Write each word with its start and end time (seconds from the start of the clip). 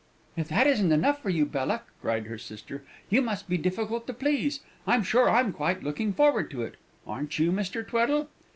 "If 0.35 0.47
that 0.47 0.65
isn't 0.65 0.91
enough 0.91 1.21
for 1.21 1.29
you, 1.29 1.45
Bella," 1.45 1.83
cried 2.01 2.25
her 2.25 2.39
sister, 2.39 2.83
"you 3.11 3.21
must 3.21 3.47
be 3.47 3.55
difficult 3.55 4.07
to 4.07 4.13
please! 4.15 4.61
I'm 4.87 5.03
sure 5.03 5.29
I'm 5.29 5.53
quite 5.53 5.83
looking 5.83 6.11
forward 6.11 6.49
to 6.49 6.63
it; 6.63 6.73
aren't 7.05 7.37
you, 7.37 7.51
Mr. 7.51 7.87
Tweddle?" 7.87 8.27